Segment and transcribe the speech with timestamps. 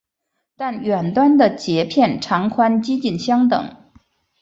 [0.57, 3.69] 但远端的节片长宽几近相等。